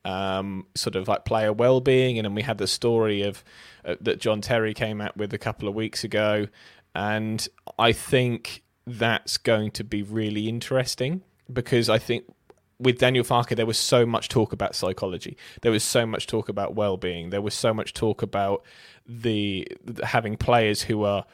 [0.04, 3.42] um, sort of like player well-being, and then we had the story of
[3.84, 6.46] uh, that John Terry came out with a couple of weeks ago
[6.94, 7.46] and
[7.78, 12.24] I think that's going to be really interesting because I think
[12.78, 15.36] with Daniel Farke, there was so much talk about psychology.
[15.62, 17.30] There was so much talk about well-being.
[17.30, 18.64] There was so much talk about
[19.11, 19.66] the
[20.05, 21.25] having players who are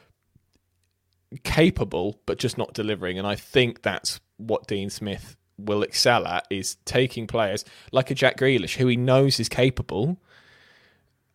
[1.43, 3.19] capable but just not delivering.
[3.19, 8.15] And I think that's what Dean Smith will excel at is taking players like a
[8.15, 10.17] Jack Grealish, who he knows is capable,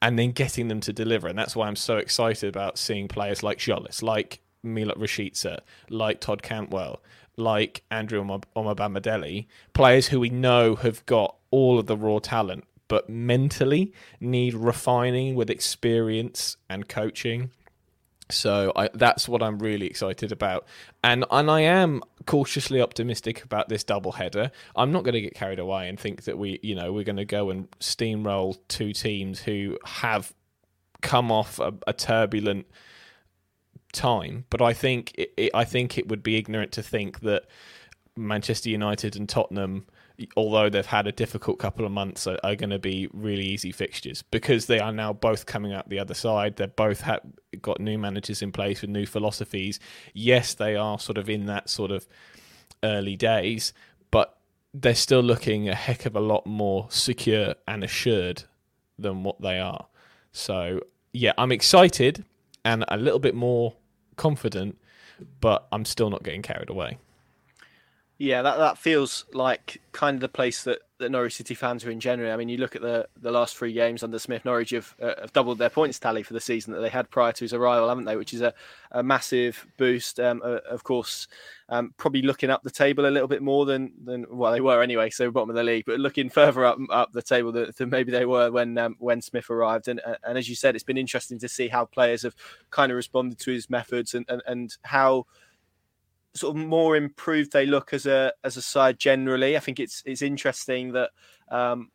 [0.01, 1.29] and then getting them to deliver.
[1.29, 6.21] And that's why I'm so excited about seeing players like Tzolis, like Milot Rashica, like
[6.21, 7.01] Todd Cantwell,
[7.37, 8.25] like Andrew
[8.57, 14.53] Omobamidele, players who we know have got all of the raw talent, but mentally need
[14.53, 17.51] refining with experience and coaching.
[18.29, 20.67] So I, that's what I'm really excited about,
[21.03, 24.51] and and I am cautiously optimistic about this double header.
[24.77, 27.17] I'm not going to get carried away and think that we, you know, we're going
[27.17, 30.35] to go and steamroll two teams who have
[31.01, 32.67] come off a, a turbulent
[33.95, 34.45] time.
[34.51, 37.45] But I think it, it, I think it would be ignorant to think that
[38.17, 39.87] Manchester United and Tottenham
[40.37, 43.73] although they've had a difficult couple of months, are, are going to be really easy
[43.73, 46.57] fixtures because they are now both coming out the other side.
[46.57, 47.05] They're both
[47.61, 49.79] got new managers in place with new philosophies.
[50.15, 52.07] Yes, they are sort of in that sort of
[52.83, 53.73] early days,
[54.11, 54.39] but
[54.75, 58.45] they're still looking a heck of a lot more secure and assured
[58.99, 59.87] than what they are.
[60.33, 60.81] So,
[61.13, 62.25] yeah, I'm excited
[62.65, 63.75] and a little bit more
[64.17, 64.79] confident,
[65.41, 66.99] but I'm still not getting carried away.
[68.23, 71.91] Yeah, that, that feels like kind of the place that, that Norwich City fans are
[71.91, 72.31] in generally.
[72.31, 75.15] I mean, you look at the, the last three games under Smith, Norwich have, uh,
[75.23, 77.89] have doubled their points tally for the season that they had prior to his arrival,
[77.89, 78.15] haven't they?
[78.15, 78.55] Which is a,
[78.93, 80.21] a massive boost.
[80.21, 81.27] Um, uh, of course,
[81.69, 84.83] um, probably looking up the table a little bit more than, than well, they were
[84.83, 87.91] anyway, so bottom of the league, but looking further up up the table than, than
[87.91, 89.89] maybe they were when um, when Smith arrived.
[89.89, 92.37] And, and as you said, it's been interesting to see how players have
[92.71, 95.27] kind of responded to his methods and, and, and how
[96.35, 99.57] sort of more improved they look as a as a side generally.
[99.57, 101.11] I think it's it's interesting that
[101.51, 101.91] um,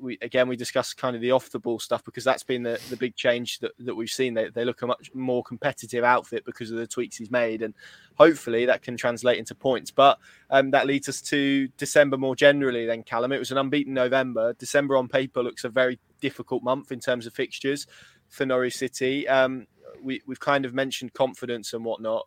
[0.00, 2.80] we again we discussed kind of the off the ball stuff because that's been the,
[2.88, 4.34] the big change that, that we've seen.
[4.34, 7.74] They, they look a much more competitive outfit because of the tweaks he's made, and
[8.16, 9.90] hopefully that can translate into points.
[9.90, 10.18] But
[10.50, 12.86] um, that leads us to December more generally.
[12.86, 14.52] Then Callum, it was an unbeaten November.
[14.54, 17.86] December on paper looks a very difficult month in terms of fixtures
[18.28, 19.26] for Norwich City.
[19.28, 19.66] Um,
[20.02, 22.26] we we've kind of mentioned confidence and whatnot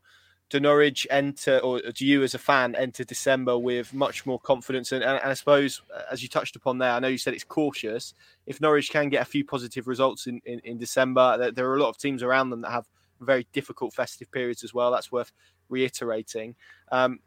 [0.50, 4.92] do Norwich enter, or do you as a fan enter December with much more confidence?
[4.92, 8.14] And, and, I suppose, as you touched upon there, I know you said it's cautious.
[8.46, 11.76] If Norwich can get a few positive results in, in, in December, there, there, are
[11.76, 12.88] a lot of teams around them that have
[13.20, 14.92] very difficult festive periods as well.
[14.92, 15.32] That's worth
[15.70, 16.56] reiterating.
[16.92, 17.20] Um,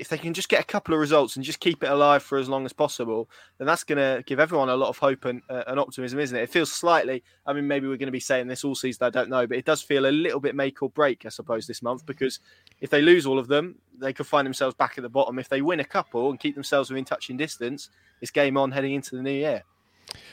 [0.00, 2.38] if they can just get a couple of results and just keep it alive for
[2.38, 5.42] as long as possible, then that's going to give everyone a lot of hope and,
[5.50, 6.42] uh, and optimism, isn't it?
[6.42, 9.10] It feels slightly, I mean, maybe we're going to be saying this all season, I
[9.10, 11.82] don't know, but it does feel a little bit make or break, I suppose, this
[11.82, 12.40] month, because
[12.80, 15.38] if they lose all of them, they could find themselves back at the bottom.
[15.38, 17.90] If they win a couple and keep themselves within touching distance,
[18.22, 19.64] it's game on heading into the new year.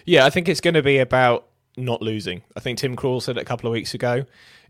[0.05, 2.41] Yeah, I think it's going to be about not losing.
[2.55, 4.25] I think Tim Krul said it a couple of weeks ago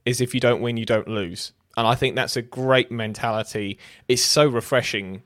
[0.05, 3.77] is if you don't win, you don't lose and I think that's a great mentality.
[4.07, 5.21] It's so refreshing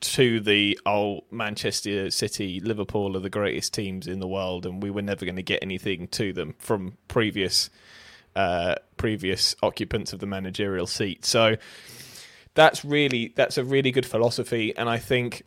[0.00, 4.82] to the old oh, Manchester City, Liverpool are the greatest teams in the world, and
[4.82, 7.70] we were never going to get anything to them from previous
[8.36, 11.24] uh, previous occupants of the managerial seat.
[11.24, 11.56] So
[12.54, 15.42] that's really that's a really good philosophy, and I think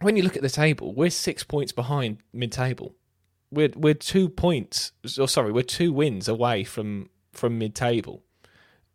[0.00, 2.94] when you look at the table, we're six points behind mid-table.
[3.50, 8.22] We're we're two points, or sorry, we're two wins away from from mid-table.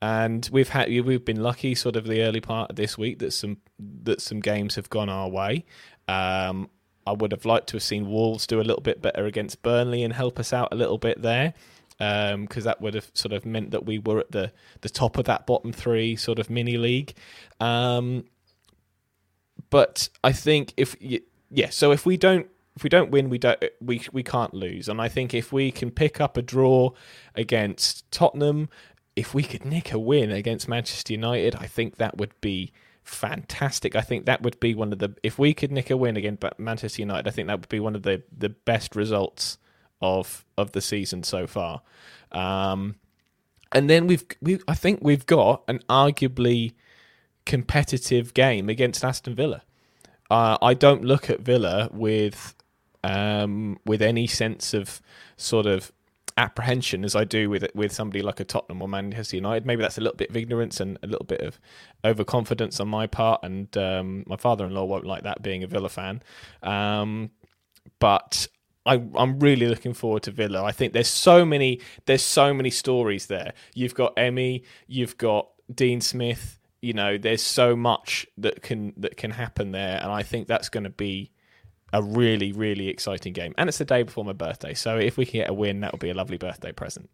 [0.01, 3.31] And we've had we've been lucky, sort of the early part of this week, that
[3.31, 3.57] some
[4.03, 5.65] that some games have gone our way.
[6.07, 6.69] Um,
[7.07, 10.03] I would have liked to have seen Wolves do a little bit better against Burnley
[10.03, 11.53] and help us out a little bit there,
[11.97, 15.17] because um, that would have sort of meant that we were at the the top
[15.17, 17.13] of that bottom three sort of mini league.
[17.59, 18.25] Um,
[19.69, 20.95] but I think if
[21.49, 24.89] yeah, so if we don't if we don't win, we don't we we can't lose.
[24.89, 26.91] And I think if we can pick up a draw
[27.33, 28.69] against Tottenham,
[29.15, 32.71] if we could nick a win against Manchester United, I think that would be
[33.03, 33.95] fantastic.
[33.95, 36.43] I think that would be one of the if we could nick a win against
[36.57, 39.57] Manchester United, I think that would be one of the the best results
[40.01, 41.81] of of the season so far.
[42.31, 42.95] Um,
[43.71, 46.73] and then we've we I think we've got an arguably
[47.45, 49.61] competitive game against Aston Villa.
[50.29, 52.55] Uh, I don't look at Villa with
[53.03, 54.99] um, with any sense of
[55.37, 55.91] sort of
[56.37, 59.65] apprehension as I do with with somebody like a Tottenham or Manchester United.
[59.65, 61.59] Maybe that's a little bit of ignorance and a little bit of
[62.03, 66.21] overconfidence on my part, and um, my father-in-law won't like that being a Villa fan.
[66.61, 67.31] Um,
[67.99, 68.47] but
[68.85, 70.63] I, am really looking forward to Villa.
[70.63, 73.53] I think there's so many there's so many stories there.
[73.73, 76.59] You've got Emi, you've got Dean Smith.
[76.81, 80.69] You know, there's so much that can that can happen there, and I think that's
[80.69, 81.31] going to be
[81.95, 83.55] a really, really exciting game.
[83.57, 84.73] And it's the day before my birthday.
[84.73, 87.09] So if we can get a win, that would be a lovely birthday present.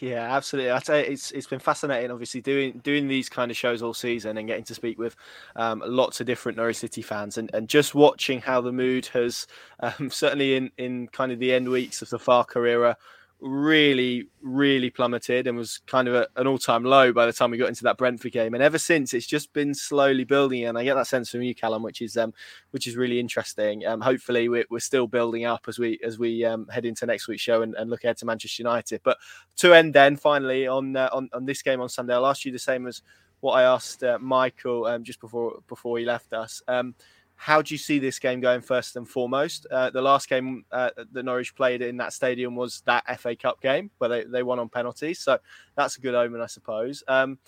[0.00, 0.72] Yeah, absolutely.
[0.72, 2.10] I say it's it's been fascinating.
[2.10, 5.14] Obviously, doing doing these kind of shows all season and getting to speak with
[5.54, 9.46] um, lots of different Norwich City fans, and, and just watching how the mood has
[9.78, 12.96] um, certainly in in kind of the end weeks of the Farke era
[13.40, 17.50] really, really plummeted and was kind of a, an all time low by the time
[17.50, 18.54] we got into that Brentford game.
[18.54, 20.64] And ever since, it's just been slowly building.
[20.64, 22.32] And I get that sense from you, Callum, which is um,
[22.70, 23.86] which is really interesting.
[23.86, 27.28] Um, hopefully, we're, we're still building up as we as we um, head into next
[27.28, 29.00] week's show and, and look ahead to Manchester United.
[29.04, 29.18] But
[29.56, 32.52] to end then, finally on uh, on on this game on Sunday, I'll ask you
[32.52, 33.02] the same as
[33.40, 36.62] what I asked uh, Michael um, just before before he left us.
[36.66, 36.94] Um,
[37.36, 39.66] how do you see this game going first and foremost?
[39.70, 43.60] Uh, the last game uh, that Norwich played in that stadium was that FA Cup
[43.60, 45.20] game where they, they won on penalties.
[45.20, 45.38] So
[45.76, 47.02] that's a good omen, I suppose.
[47.08, 47.38] Um,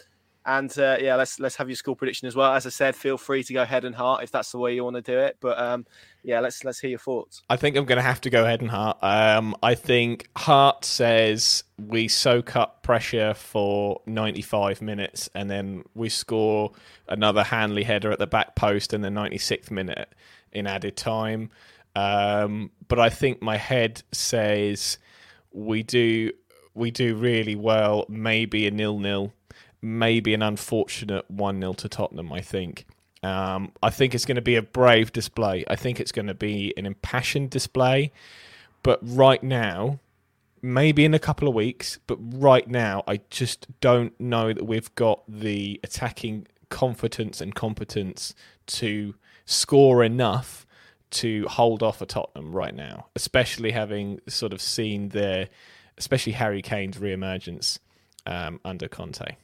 [0.47, 2.55] and uh, yeah, let's let's have your score prediction as well.
[2.55, 4.85] As I said, feel free to go head and heart if that's the way you
[4.85, 5.37] want to do it.
[5.41, 5.85] But um,
[6.23, 7.43] yeah, let's let's hear your thoughts.
[7.51, 8.97] I think I'm going to have to go head and heart.
[9.03, 16.09] Um, I think heart says we soak up pressure for 95 minutes and then we
[16.09, 16.71] score
[17.09, 20.15] another Hanley header at the back post in the 96th minute
[20.53, 21.51] in added time.
[21.97, 24.99] Um, but I think my head says
[25.51, 26.31] we do
[26.73, 28.07] we do really well.
[28.09, 29.33] Maybe a nil nil
[29.87, 32.87] maybe an unfortunate 1 0 to Tottenham, I think.
[33.23, 35.65] Um, I think it's going to be a brave display.
[35.69, 38.13] I think it's going to be an impassioned display.
[38.83, 40.01] But right now,
[40.61, 44.93] maybe in a couple of weeks, but right now, I just don't know that we've
[44.97, 48.35] got the attacking confidence and competence
[48.67, 50.67] to score enough
[51.11, 55.49] to hold off a Tottenham right now, especially having sort of seen their,
[55.97, 57.79] especially Harry Kane's re-emergence
[58.27, 59.37] um, under Conte.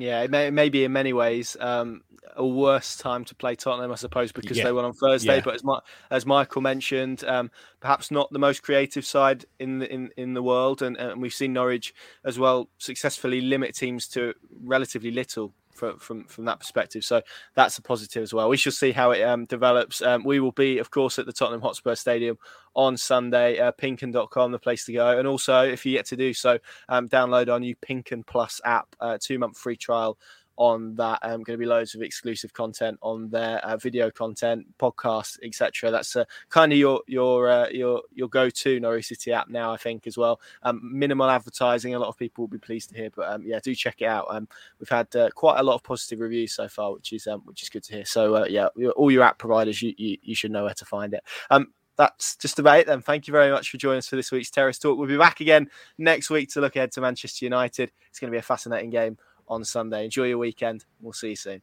[0.00, 2.02] Yeah, it may, may be in many ways um,
[2.36, 4.64] a worse time to play Tottenham, I suppose, because yeah.
[4.64, 5.36] they won on Thursday.
[5.36, 5.42] Yeah.
[5.44, 5.80] But as, Ma-
[6.10, 10.42] as Michael mentioned, um, perhaps not the most creative side in the, in, in the
[10.42, 15.98] world, and, and we've seen Norwich as well successfully limit teams to relatively little from
[15.98, 17.04] from from that perspective.
[17.04, 17.22] So
[17.54, 18.48] that's a positive as well.
[18.48, 20.02] We shall see how it um, develops.
[20.02, 22.36] Um, we will be, of course, at the Tottenham Hotspur Stadium
[22.74, 23.58] on Sunday.
[23.58, 25.18] Uh, Pinkun.com, the place to go.
[25.18, 28.94] And also, if you yet to do so, um, download our new Pinkun Plus app,
[29.00, 30.18] uh, two month free trial
[30.58, 31.20] on that.
[31.22, 35.90] Um, going to be loads of exclusive content on there, uh, video content, podcasts, etc.
[35.90, 39.72] That's uh, kind of your your uh, your your go to Norwich City app now,
[39.72, 40.40] I think, as well.
[40.64, 41.94] Um, minimal advertising.
[41.94, 44.06] A lot of people will be pleased to hear, but um, yeah, do check it
[44.06, 44.26] out.
[44.28, 47.40] Um, we've had uh, quite a lot of positive reviews so far, which is um,
[47.44, 48.04] which is good to hear.
[48.04, 48.66] So uh, yeah,
[48.96, 51.22] all your app providers, you, you, you should know where to find it.
[51.50, 53.02] Um, that's just about it then.
[53.02, 54.96] Thank you very much for joining us for this week's Terrace Talk.
[54.96, 55.68] We'll be back again
[55.98, 57.90] next week to look ahead to Manchester United.
[58.08, 59.18] It's going to be a fascinating game
[59.48, 60.04] on Sunday.
[60.04, 60.84] Enjoy your weekend.
[61.00, 61.62] We'll see you soon.